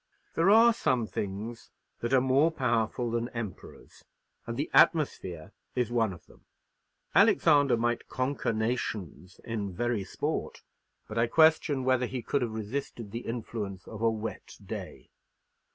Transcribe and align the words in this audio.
There 0.33 0.49
are 0.49 0.73
some 0.73 1.05
things 1.05 1.69
that 1.99 2.11
are 2.11 2.19
more 2.21 2.49
powerful 2.49 3.11
than 3.11 3.29
emperors, 3.35 4.03
and 4.47 4.57
the 4.57 4.71
atmosphere 4.73 5.51
is 5.75 5.91
one 5.91 6.11
of 6.11 6.25
them. 6.25 6.43
Alexander 7.13 7.77
might 7.77 8.07
conquer 8.09 8.51
nations 8.51 9.39
in 9.43 9.71
very 9.71 10.03
sport; 10.03 10.63
but 11.07 11.19
I 11.19 11.27
question 11.27 11.83
whether 11.83 12.07
he 12.07 12.23
could 12.23 12.41
have 12.41 12.49
resisted 12.55 13.11
the 13.11 13.27
influence 13.27 13.87
of 13.87 14.01
a 14.01 14.09
wet 14.09 14.57
day. 14.65 15.11